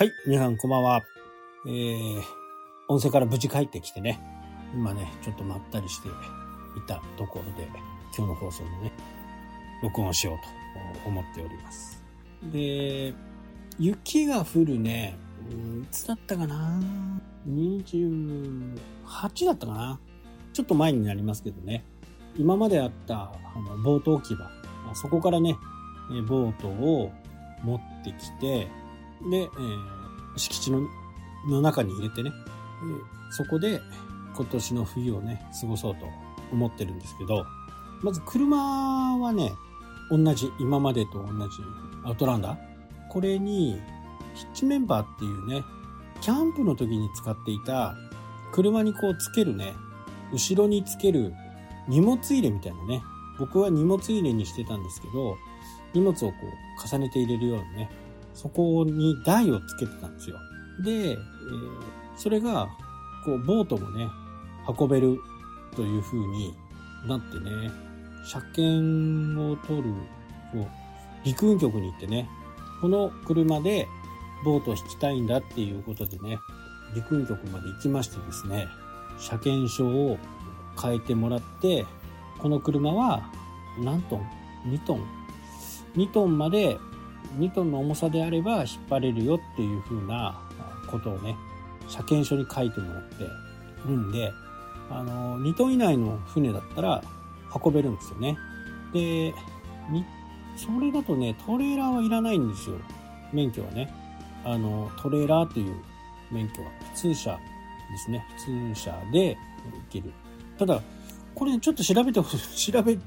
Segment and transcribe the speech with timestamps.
[0.00, 1.02] はい、皆さんこんばんは。
[1.66, 2.22] えー、
[2.88, 4.18] 温泉から無事帰ってきてね、
[4.72, 6.12] 今ね、ちょっとまったりしてい
[6.86, 7.68] たところで、
[8.16, 8.92] 今日の放送のね、
[9.82, 10.36] 録音をしよう
[11.04, 12.02] と思っております。
[12.50, 13.12] で、
[13.78, 15.18] 雪が降るね、
[15.50, 16.80] いつだったかな
[17.46, 18.74] ?28
[19.44, 20.00] だったかな？
[20.54, 21.84] ちょっと前になりますけどね、
[22.38, 23.32] 今まであったあ
[23.68, 24.50] のボート置き場、
[24.94, 25.58] そこからね、
[26.26, 27.12] ボートを
[27.62, 28.66] 持ってきて、
[29.28, 30.00] で、えー
[30.36, 30.88] 敷地の
[31.46, 32.32] の中に入れてね、
[33.30, 33.80] そこで
[34.36, 36.06] 今年の冬をね、過ごそうと
[36.52, 37.46] 思ってるんですけど、
[38.02, 39.52] まず車はね、
[40.10, 41.56] 同じ、今までと同じ
[42.04, 42.58] アウトランダー。
[43.08, 43.80] これに、
[44.34, 45.64] ヒッチメンバーっていうね、
[46.20, 47.94] キャンプの時に使っていた、
[48.52, 49.74] 車にこうつけるね、
[50.32, 51.32] 後ろにつける
[51.88, 53.02] 荷物入れみたいなね、
[53.38, 55.36] 僕は荷物入れにしてたんですけど、
[55.94, 56.34] 荷物をこ
[56.84, 57.90] う重ねて入れるようにね、
[58.34, 60.36] そこに台をつけてたんですよ。
[60.84, 62.68] で、えーそれが、
[63.24, 64.06] こう、ボートもね、
[64.78, 65.18] 運べる
[65.74, 66.54] という風に
[67.08, 67.70] なってね、
[68.26, 69.88] 車検を取る、
[70.52, 70.66] こう、
[71.24, 72.28] 陸運局に行ってね、
[72.82, 73.88] この車で
[74.44, 76.38] ボートを引きたいんだっていうことでね、
[76.94, 78.68] 陸運局まで行きましてですね、
[79.18, 80.18] 車検証を
[80.80, 81.86] 変えてもらって、
[82.38, 83.30] この車は
[83.82, 84.26] 何トン
[84.66, 85.06] ?2 トン
[85.96, 86.78] ?2 トンまで
[87.38, 90.40] 2トンの重さであれば引っ張れるよっていう風な
[90.90, 91.36] ことをね、
[91.88, 93.24] 車検証に書いてもらって
[93.86, 94.32] るんで、
[94.90, 97.02] あの、2トン以内の船だったら
[97.64, 98.36] 運べるんですよね。
[98.92, 99.34] で、
[100.56, 102.76] それだとね、トレーラーはいらないんですよ。
[103.32, 103.92] 免許はね。
[104.44, 105.74] あの、トレーラーっていう
[106.30, 107.38] 免許は普通車
[107.90, 108.26] ですね。
[108.36, 110.12] 普通車で行ける。
[110.58, 110.82] ただ、
[111.34, 112.98] これちょっと調べてほしい、 調べ、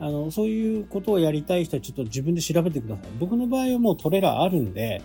[0.00, 3.06] あの、そういうことをやりたい人はちょっと自分で調べてください。
[3.18, 5.02] 僕の場合はもうトレーラーあるんで、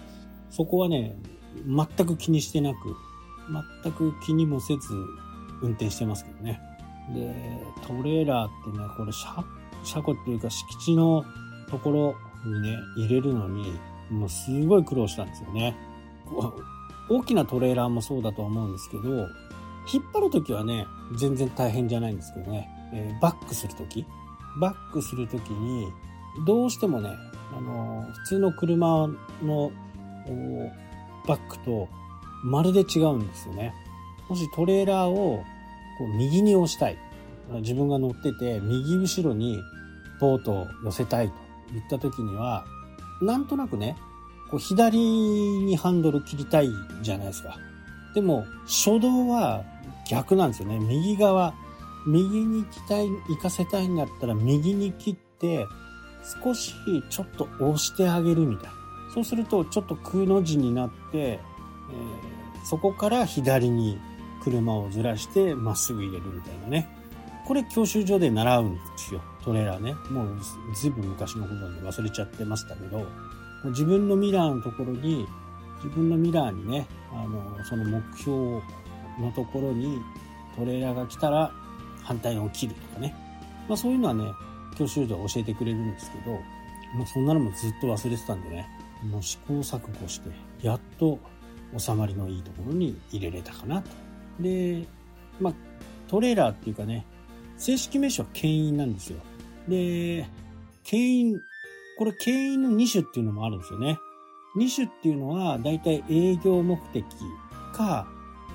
[0.50, 1.16] そこはね、
[1.66, 2.96] 全く気にしてなく、
[3.84, 4.94] 全く気にもせず
[5.62, 6.60] 運転してますけどね。
[7.14, 7.34] で、
[7.86, 9.46] トレーラーってね、これ車、
[9.84, 11.24] 車庫っていうか敷地の
[11.70, 13.74] ところにね、入れるのに、
[14.10, 15.76] もうすごい苦労したんですよね。
[17.10, 19.28] 大きなトレーラーもそうだと思うんですけど、
[19.92, 20.86] 引っ張るときはね、
[21.18, 24.06] 全然大変じゃないんですけどね、えーバックするとき、
[24.58, 25.88] バックするときに、
[26.46, 27.16] どうしてもね、
[27.58, 29.08] あの普通の車
[29.44, 29.72] の
[31.28, 31.88] バックと
[32.44, 33.74] まるで違うんですよね。
[34.28, 35.44] もしトレーラーを
[35.98, 36.98] こう右に押したい。
[37.62, 39.60] 自分が乗ってて右後ろに
[40.22, 41.34] ボートを寄せたいと
[41.74, 42.64] 言った時には、
[43.22, 43.98] なんとなくね、
[44.52, 46.70] こう左にハンドル切りたい
[47.02, 47.58] じゃないですか。
[48.14, 49.64] でも、初動は
[50.10, 50.80] 逆なんですよね。
[50.80, 51.54] 右側、
[52.08, 55.68] 右に行きたい、行かせたいんだったら右に切って、
[56.44, 56.74] 少し
[57.10, 58.74] ちょっと押してあげるみたいな。
[59.14, 64.00] そうすると、ちょっと空の字になって、えーそこから左に
[64.44, 66.90] 車をずらしてまっすぐ入れるみたいなね。
[67.48, 69.22] これ教習所で習うんですよ。
[69.44, 69.94] トレーラーね。
[70.12, 70.38] もう
[70.76, 73.08] ずずいぶん昔のことなんで忘れちゃってましたけど、
[73.66, 75.26] 自分のミラーのところに、
[75.78, 78.62] 自分のミラーにね、あの、その目標
[79.20, 80.00] のところに
[80.56, 81.52] トレーラーが来たら
[82.10, 83.14] 反対を切るとかね。
[83.68, 84.24] まあそういうのはね、
[84.76, 86.32] 教習所で教えてくれるんですけど、
[86.98, 88.68] もうそんなのもずっと忘れてたんでね、
[89.04, 90.32] もう試行錯誤して、
[90.64, 91.20] やっと
[91.78, 93.92] 収まりのいいところに入れれたかなと。
[94.40, 94.88] で、
[95.40, 95.54] まあ、
[96.08, 97.06] トレーラーっていうかね、
[97.58, 99.20] 正式名称は牽引なんですよ。
[99.68, 100.28] で、
[100.84, 101.36] 牽引、
[102.00, 104.00] これ牽引の2種っていうのもあるんですよね。
[104.58, 107.06] 2種っていうのは、だいたい営業目的
[107.72, 108.08] か、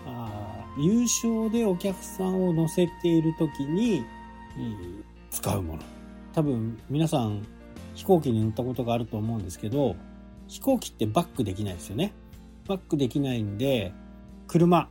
[0.07, 4.05] あ優勝でお客さんを乗せている時に、
[4.57, 5.05] えー
[5.35, 5.83] 使うもの。
[6.33, 7.45] 多分皆さん
[7.95, 9.97] 飛行機に乗ったことがあると思うんですけど、
[10.47, 12.13] 飛行機ってバックできないですよね。
[12.69, 13.93] バックできないんで、
[14.47, 14.89] 車、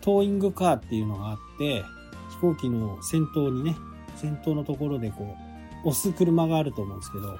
[0.00, 1.84] トーイングカーっていうのがあって、
[2.30, 3.76] 飛行機の先頭にね、
[4.16, 5.36] 先頭のところでこ
[5.84, 7.38] う、押す車があると思うんですけど、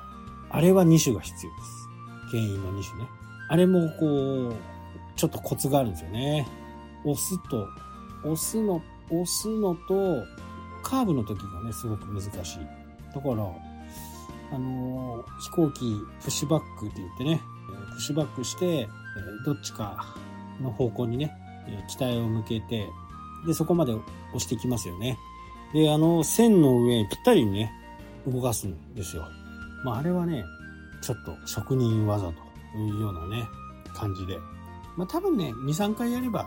[0.50, 1.88] あれは2種が必要です。
[2.32, 3.08] 牽引の2種ね。
[3.48, 4.54] あれもこう、
[5.16, 6.46] ちょっとコツがあるんですよね。
[7.04, 7.66] 押すと、
[8.24, 10.24] 押すの、押すのと、
[10.82, 12.58] カーブの時がね、すごく難しい。
[13.14, 13.72] だから、
[14.52, 17.40] あの飛行機プッシュバックって言ってね、
[17.92, 18.88] プッシュバックして、
[19.44, 20.14] どっちか
[20.60, 21.32] の方向にね、
[21.88, 22.88] 機体を向けて、
[23.46, 24.04] で、そこまで押
[24.38, 25.18] していきますよね。
[25.72, 27.72] で、あの、線の上ぴったりにね、
[28.26, 29.26] 動かすんですよ。
[29.84, 30.44] まあ、あれはね、
[31.00, 32.32] ちょっと職人技と
[32.78, 33.48] いうようなね、
[33.94, 34.38] 感じで。
[34.96, 36.46] まあ、多分ね、2、3回やれば、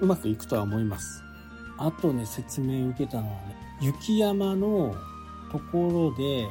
[0.00, 1.22] うまくいくとは思います。
[1.78, 4.94] あとね、説明受けたのはね、雪山の
[5.52, 6.48] ところで、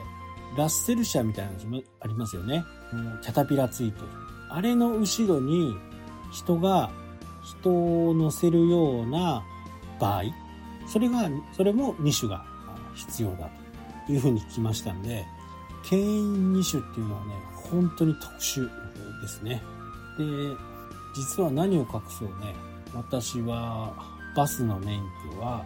[0.57, 2.63] ラッセル車みたいなのもありますよね。
[2.93, 4.07] うんキャタピラついてる。
[4.49, 5.75] あれの後ろに
[6.31, 6.89] 人が
[7.43, 7.69] 人
[8.09, 9.43] を乗せるような
[9.99, 10.23] 場合、
[10.87, 12.45] それが、それも2種が
[12.95, 13.49] 必要だ
[14.05, 15.25] というふうに聞きましたんで、
[15.83, 18.69] 牽引2種っていうのはね、本当に特殊
[19.21, 19.61] ですね。
[20.17, 20.23] で、
[21.15, 22.55] 実は何を隠そうね、
[22.97, 23.93] 私は
[24.35, 24.99] バスの免
[25.31, 25.63] 許は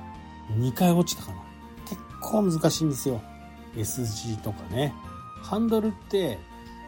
[0.51, 1.41] 2回落ちたかな。
[1.87, 3.21] 結構難しいんですよ。
[3.75, 4.93] S 字とかね。
[5.41, 6.37] ハンドルって、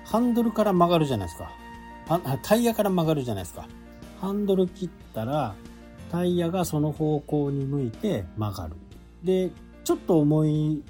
[0.06, 1.50] ハンドルから曲がるじゃないですか。
[2.44, 3.68] タイヤから曲がるじゃないですか。
[4.19, 5.56] ハンドル切ったら、
[6.12, 8.75] タイヤがその方向に向いて曲がる。
[9.24, 9.50] で、
[9.86, 10.84] ちょっと思い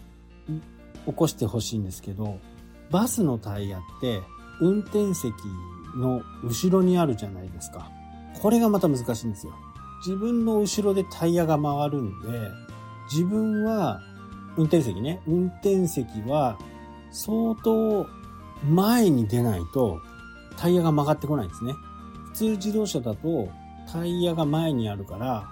[1.05, 2.39] 起こしてほしいんですけど、
[2.89, 4.19] バスのタイヤって
[4.59, 5.31] 運転席
[5.95, 7.91] の後ろにあるじゃないですか。
[8.41, 9.53] これがまた難しいんですよ。
[10.05, 12.27] 自分の後ろでタイヤが回るんで、
[13.11, 14.01] 自分は
[14.57, 16.57] 運転席ね、運転席は
[17.11, 18.05] 相当
[18.67, 20.01] 前に出ないと
[20.57, 21.73] タイヤが曲がってこないんですね。
[22.31, 23.49] 普通自動車だと
[23.91, 25.47] タイヤが前にあるから、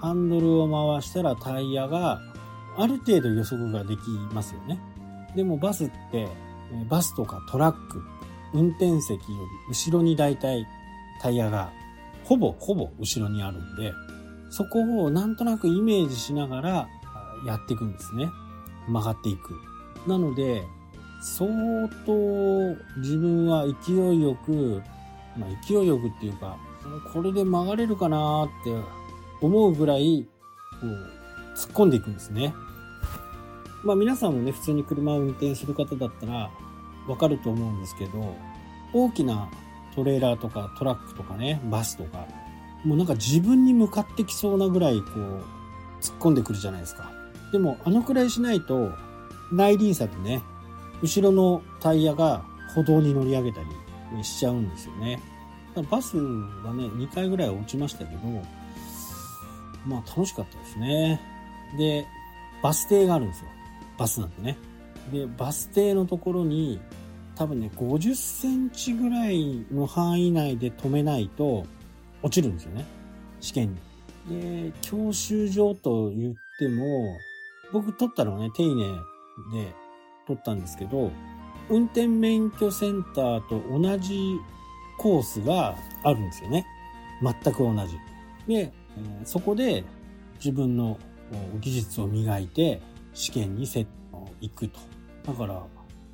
[0.00, 2.20] ハンドルを回したらタイヤが
[2.76, 4.00] ある程度予測ができ
[4.32, 4.80] ますよね。
[5.34, 6.28] でもバスって、
[6.88, 8.02] バスとかトラック、
[8.52, 9.18] 運転席よ
[9.68, 10.66] り後ろに大体
[11.20, 11.72] タイヤが
[12.24, 13.92] ほぼほぼ後ろにあるんで、
[14.50, 16.88] そこをなんとなくイメージしながら
[17.46, 18.30] やっていくんですね。
[18.88, 19.54] 曲がっていく。
[20.08, 20.64] なので、
[21.22, 21.50] 相
[22.04, 22.12] 当
[22.98, 24.82] 自分は勢いよく、
[25.36, 26.56] まあ、勢いよくっていうか、
[27.12, 28.74] これで曲がれるかなって
[29.40, 30.26] 思うぐらい、
[30.80, 30.90] こう、
[31.56, 32.54] 突っ込んでいくんですね。
[33.84, 36.50] まあ皆さんもね、普通に車を運転する方だったら
[37.06, 38.34] わかると思うんですけど、
[38.92, 39.48] 大きな
[39.94, 42.26] トレーラーとかトラックとかね、バスとか、
[42.84, 45.44] もうなんか自分に向かってきそうなぐらいこう、
[46.00, 47.10] 突っ込んでくるじゃないですか。
[47.52, 48.90] でもあのくらいしないと、
[49.52, 50.42] 内輪差でね、
[51.02, 52.44] 後ろのタイヤが
[52.74, 53.60] 歩道に乗り上げた
[54.16, 55.20] りしちゃうんですよね。
[55.90, 58.20] バスはね、2回ぐらい落ちましたけど、
[59.86, 61.20] まあ楽しかったですね。
[61.76, 62.06] で、
[62.62, 63.48] バス停があるんですよ。
[63.98, 64.56] バスなんでね。
[65.12, 66.80] で、バス停のところに、
[67.36, 71.66] 多分ね、50センチぐらいの範囲内で止めないと
[72.22, 72.86] 落ちるんですよね。
[73.40, 73.76] 試験
[74.28, 74.40] に。
[74.40, 77.16] で、教習所と言っても、
[77.72, 78.84] 僕取ったのはね、丁寧
[79.52, 79.74] で
[80.26, 81.10] 取ったんですけど、
[81.68, 84.38] 運転免許センターと同じ
[84.98, 86.66] コースがあるんですよね。
[87.20, 87.96] 全く同じ。
[88.46, 88.72] で、
[89.24, 89.84] そこで
[90.36, 90.98] 自分の
[91.60, 92.80] 技術を磨いて
[93.12, 94.78] 試験に行くと。
[95.26, 95.62] だから、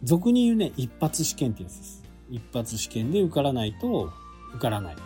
[0.02, 2.02] 俗に言うね、一発試験ってやつです。
[2.30, 4.10] 一発試験で受からないと
[4.54, 4.96] 受からない。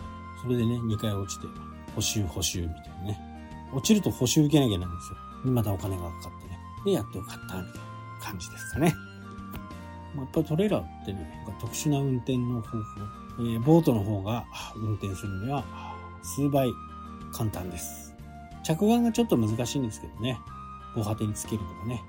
[0.41, 1.47] それでね、2回落ちて、
[1.95, 3.19] 補習補習みたいなね。
[3.73, 5.51] 落ちると補習受けなきゃなんですよ。
[5.51, 6.59] またお金がかかってね。
[6.85, 7.69] で、やっと受かったみたいな
[8.21, 8.93] 感じですかね。
[10.15, 12.83] やっぱりトレーラーってね、特殊な運転の方法、
[13.39, 14.45] えー、ボートの方が
[14.77, 15.65] 運転するには
[16.23, 16.69] 数倍
[17.33, 18.13] 簡単です。
[18.63, 20.39] 着岸がちょっと難しいんですけどね、
[20.95, 22.01] 防波堤につけるとかね、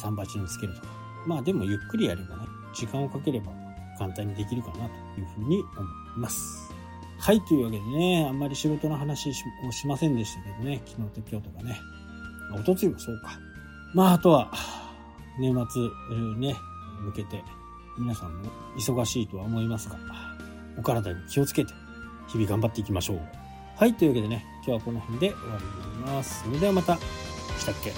[0.00, 1.07] 桟鉢につけるとか。
[1.26, 3.52] まあでもゆっくりやればね、時間をかければ
[3.98, 4.80] 簡単にできるかなと
[5.20, 5.84] いうふうに思い
[6.18, 6.72] ます。
[7.18, 11.80] はい、というわけでね、あんまり仕事の話をしませんでしたけどね、昨日と今日とかね。
[12.54, 13.38] おとついもそうか。
[13.92, 14.50] まあ、あとは、
[15.38, 15.82] 年末
[16.36, 16.54] ね、
[17.00, 17.42] 向けて、
[17.98, 19.96] 皆さんも忙しいとは思いますが、
[20.78, 21.74] お体に気をつけて、
[22.28, 23.20] 日々頑張っていきましょう。
[23.76, 26.44] はい、というわけでね、今日はこの辺で終わりになります。
[26.44, 26.96] それではまた、
[27.58, 27.92] したっけ？